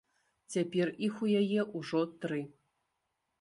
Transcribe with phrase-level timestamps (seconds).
[0.53, 2.41] Цяпер іх у яе ўжо тры!